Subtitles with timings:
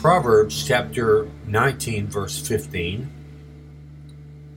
[0.00, 3.06] Proverbs chapter 19, verse 15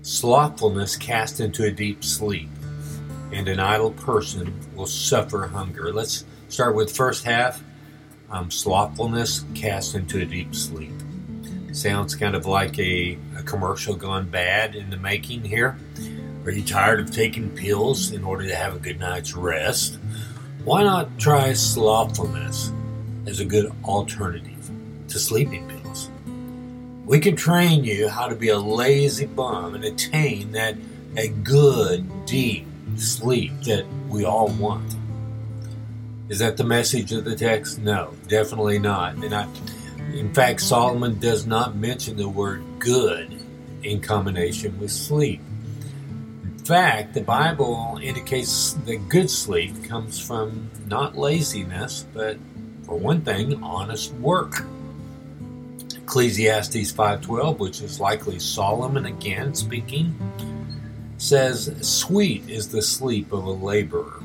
[0.02, 2.48] Slothfulness cast into a deep sleep,
[3.34, 5.92] and an idle person will suffer hunger.
[5.92, 7.62] Let's start with first half.
[8.30, 10.94] Um, slothfulness cast into a deep sleep.
[11.74, 15.78] Sounds kind of like a, a commercial gone bad in the making here.
[16.46, 20.00] Are you tired of taking pills in order to have a good night's rest?
[20.64, 22.72] Why not try slothfulness
[23.28, 24.53] as a good alternative
[25.14, 26.10] to sleeping pills?
[27.06, 30.76] We can train you how to be a lazy bum and attain that
[31.16, 32.66] a good, deep
[32.98, 34.96] sleep that we all want.
[36.30, 37.80] Is that the message of the text?
[37.80, 39.16] No, definitely not.
[39.16, 39.48] And I,
[40.14, 43.40] in fact, Solomon does not mention the word good
[43.84, 45.42] in combination with sleep.
[46.44, 52.38] In fact, the Bible indicates that good sleep comes from not laziness, but
[52.86, 54.64] for one thing, honest work.
[56.14, 60.14] Ecclesiastes 5:12, which is likely Solomon again speaking,
[61.18, 64.22] says, "Sweet is the sleep of a laborer."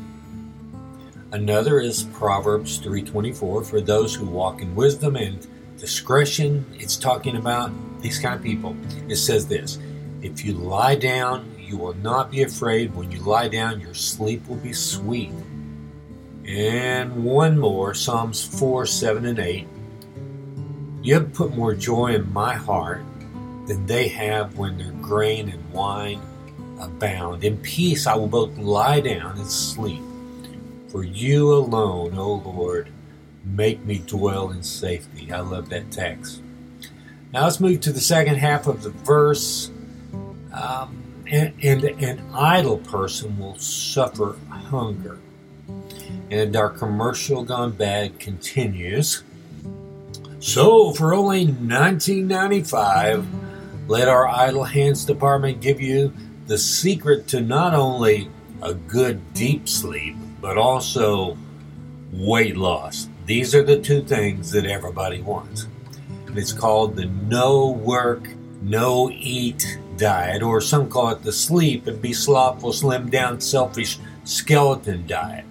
[1.33, 5.47] Another is Proverbs 3:24, for those who walk in wisdom and
[5.79, 6.67] discretion.
[6.79, 8.77] It's talking about these kind of people.
[9.09, 9.79] It says this,
[10.21, 12.95] "If you lie down, you will not be afraid.
[12.95, 15.33] When you lie down, your sleep will be sweet."
[16.47, 19.67] And one more, Psalms 4, 7, and 8.
[21.03, 23.03] You have put more joy in my heart
[23.67, 26.21] than they have when their grain and wine
[26.81, 27.45] abound.
[27.45, 30.03] In peace I will both lie down and sleep.
[30.89, 32.91] For you alone, O Lord,
[33.45, 35.31] make me dwell in safety.
[35.33, 36.43] I love that text.
[37.33, 39.71] Now let's move to the second half of the verse.
[40.53, 45.19] Um, and, and an idle person will suffer hunger.
[46.31, 49.23] And our commercial gone bad continues.
[50.41, 53.27] So, for only $19.95,
[53.89, 56.13] let our Idle Hands department give you
[56.47, 58.31] the secret to not only
[58.63, 61.37] a good deep sleep, but also
[62.13, 63.09] weight loss.
[63.27, 65.67] These are the two things that everybody wants.
[66.29, 68.29] It's called the no work,
[68.63, 73.99] no eat diet, or some call it the sleep and be slothful, slim down, selfish
[74.25, 75.45] skeleton diet.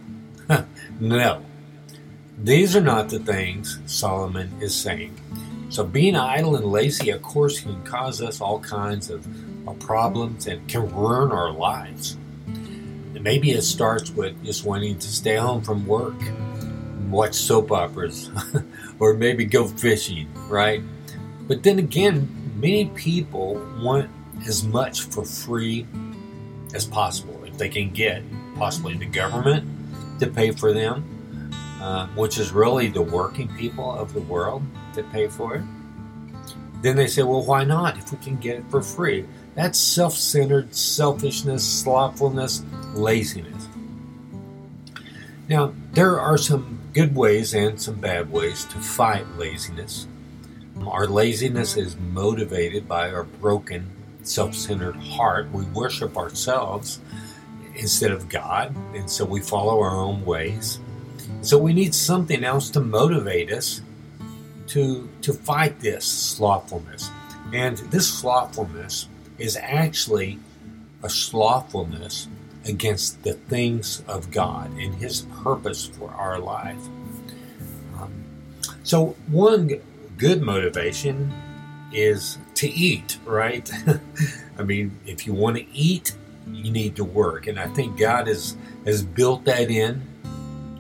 [1.00, 1.44] no.
[2.38, 5.20] These are not the things Solomon is saying.
[5.70, 9.26] So, being idle and lazy, of course, can cause us all kinds of
[9.68, 12.16] uh, problems and can ruin our lives.
[12.46, 16.14] And maybe it starts with just wanting to stay home from work,
[17.10, 18.30] watch soap operas,
[19.00, 20.84] or maybe go fishing, right?
[21.48, 24.12] But then again, many people want
[24.46, 25.88] as much for free
[26.76, 28.22] as possible if they can get
[28.56, 29.68] possibly the government
[30.20, 31.17] to pay for them,
[31.82, 35.64] uh, which is really the working people of the world that pay for it.
[36.82, 39.26] Then they say, well, why not if we can get it for free?
[39.56, 43.68] That's self centered selfishness, slothfulness, laziness.
[45.50, 50.08] Now, there are some good ways and some bad ways to fight laziness.
[50.86, 53.90] Our laziness is motivated by our broken,
[54.24, 55.52] self centered heart.
[55.52, 57.00] We worship ourselves
[57.76, 60.80] instead of God, and so we follow our own ways.
[61.42, 63.82] So we need something else to motivate us
[64.68, 67.10] to, to fight this slothfulness.
[67.54, 69.08] And this slothfulness
[69.38, 70.40] is actually
[71.04, 72.28] a slothfulness
[72.66, 76.80] against the things of God and His purpose for our life.
[77.98, 78.12] Um,
[78.84, 79.72] so, one
[80.18, 81.32] good motivation
[81.94, 83.72] is to eat, right?
[84.58, 86.14] I mean, if you want to eat,
[86.52, 87.48] you need to work.
[87.48, 90.02] And I think God has, has built that in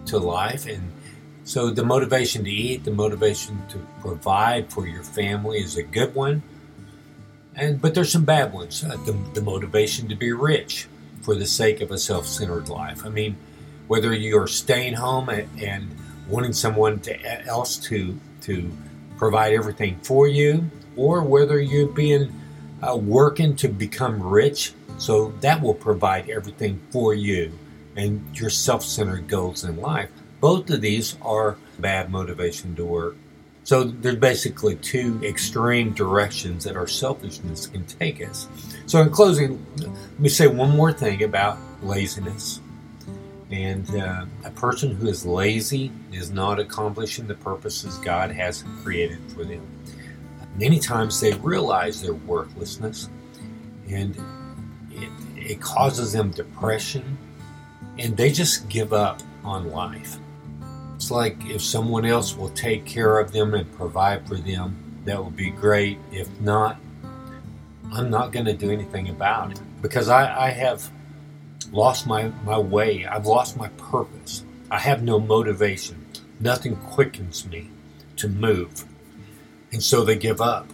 [0.07, 0.65] to life.
[0.65, 0.91] And
[1.43, 6.13] so the motivation to eat, the motivation to provide for your family is a good
[6.13, 6.43] one.
[7.55, 8.83] And but there's some bad ones.
[8.83, 10.87] Uh, the, the motivation to be rich
[11.21, 13.05] for the sake of a self-centered life.
[13.05, 13.35] I mean,
[13.87, 15.95] whether you're staying home and, and
[16.27, 18.71] wanting someone to, else to to
[19.17, 22.31] provide everything for you, or whether you're being
[22.83, 27.51] uh, working to become rich, so that will provide everything for you
[27.97, 30.09] and your self-centered goals in life.
[30.39, 33.17] Both of these are bad motivation to work.
[33.63, 38.47] So there's basically two extreme directions that our selfishness can take us.
[38.85, 42.61] So in closing, let me say one more thing about laziness.
[43.51, 49.19] And uh, a person who is lazy is not accomplishing the purposes God has created
[49.33, 49.65] for them.
[50.57, 53.09] Many times they realize their worthlessness,
[53.89, 54.15] and
[54.91, 57.17] it, it causes them depression,
[57.99, 60.17] and they just give up on life.
[60.95, 65.23] It's like if someone else will take care of them and provide for them, that
[65.23, 65.99] would be great.
[66.11, 66.79] If not,
[67.91, 70.89] I'm not going to do anything about it because I, I have
[71.71, 73.05] lost my, my way.
[73.05, 74.43] I've lost my purpose.
[74.69, 76.05] I have no motivation.
[76.39, 77.69] Nothing quickens me
[78.17, 78.85] to move.
[79.71, 80.67] And so they give up.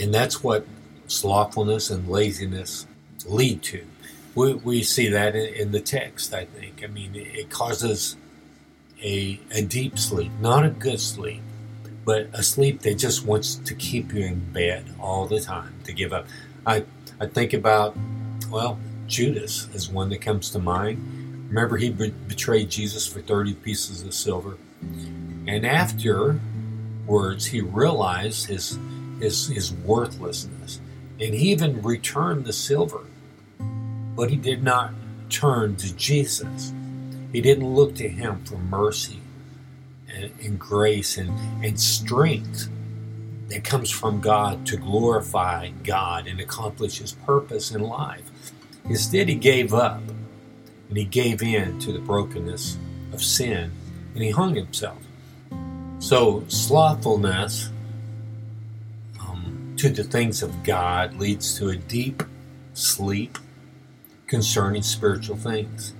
[0.00, 0.66] And that's what
[1.06, 2.86] slothfulness and laziness
[3.26, 3.84] lead to.
[4.34, 6.82] We, we see that in, in the text, I think.
[6.82, 8.16] I mean, it causes
[9.02, 11.42] a, a deep sleep, not a good sleep,
[12.04, 15.92] but a sleep that just wants to keep you in bed all the time, to
[15.92, 16.26] give up.
[16.66, 16.84] I,
[17.20, 17.96] I think about,
[18.50, 21.48] well, Judas is one that comes to mind.
[21.48, 24.56] Remember, he be- betrayed Jesus for 30 pieces of silver.
[25.46, 28.78] And afterwards, he realized his,
[29.20, 30.80] his, his worthlessness.
[31.20, 33.04] And he even returned the silver.
[34.14, 34.92] But he did not
[35.30, 36.72] turn to Jesus.
[37.32, 39.20] He didn't look to him for mercy
[40.14, 41.30] and, and grace and,
[41.64, 42.68] and strength
[43.48, 48.30] that comes from God to glorify God and accomplish his purpose in life.
[48.84, 50.02] Instead, he gave up
[50.88, 52.76] and he gave in to the brokenness
[53.12, 53.70] of sin
[54.14, 54.98] and he hung himself.
[55.98, 57.70] So, slothfulness
[59.20, 62.22] um, to the things of God leads to a deep
[62.74, 63.38] sleep
[64.32, 65.92] concerning spiritual things.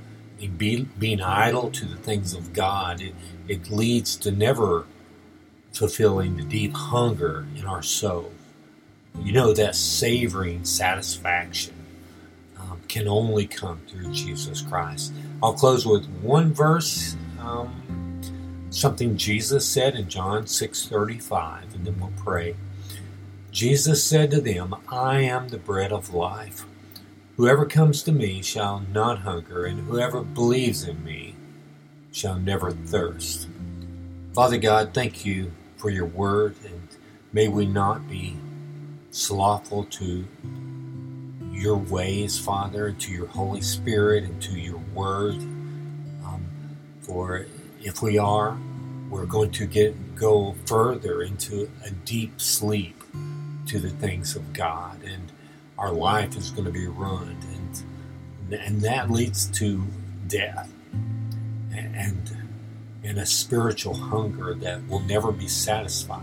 [0.56, 3.14] Be, being idle to the things of God, it,
[3.46, 4.86] it leads to never
[5.74, 8.32] fulfilling the deep hunger in our soul.
[9.20, 11.74] You know, that savoring satisfaction
[12.58, 15.12] um, can only come through Jesus Christ.
[15.42, 18.22] I'll close with one verse, um,
[18.70, 22.56] something Jesus said in John 6:35, and then we'll pray.
[23.50, 26.64] Jesus said to them, I am the bread of life.
[27.36, 31.34] Whoever comes to me shall not hunger, and whoever believes in me
[32.12, 33.48] shall never thirst.
[34.34, 36.88] Father God, thank you for your word, and
[37.32, 38.36] may we not be
[39.10, 40.26] slothful to
[41.50, 45.36] your ways, Father, and to your Holy Spirit, and to your word.
[46.26, 46.44] Um,
[47.00, 47.46] for
[47.80, 48.58] if we are,
[49.08, 53.02] we're going to get go further into a deep sleep
[53.66, 55.32] to the things of God, and
[55.78, 59.84] our life is going to be ruined, and and that leads to
[60.28, 60.70] death,
[61.72, 62.36] and
[63.04, 66.22] and a spiritual hunger that will never be satisfied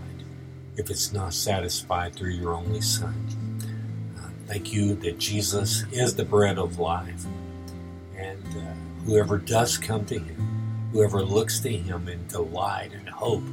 [0.77, 3.13] if it's not satisfied through your only Son.
[4.17, 7.25] Uh, thank you that Jesus is the bread of life.
[8.15, 13.43] And uh, whoever does come to him, whoever looks to him in delight and hope,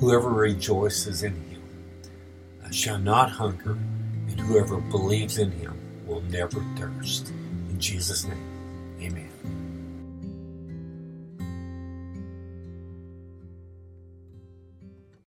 [0.00, 1.62] whoever rejoices in him,
[2.62, 3.78] uh, shall not hunger,
[4.38, 5.76] and whoever believes in him
[6.06, 7.28] will never thirst.
[7.70, 8.47] In Jesus' name.